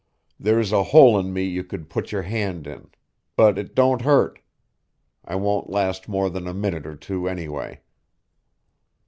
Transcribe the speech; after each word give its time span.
There's 0.39 0.71
a 0.71 0.81
hole 0.85 1.19
in 1.19 1.31
me 1.31 1.43
you 1.43 1.63
could 1.63 1.87
put 1.87 2.11
your 2.11 2.23
hand 2.23 2.65
in. 2.65 2.89
But 3.35 3.59
it 3.59 3.75
don't 3.75 4.01
hurt. 4.01 4.39
I 5.23 5.35
won't 5.35 5.69
last 5.69 6.09
more 6.09 6.27
than 6.31 6.47
a 6.47 6.55
minute 6.55 6.87
or 6.87 6.95
two, 6.95 7.27
anyway." 7.29 7.81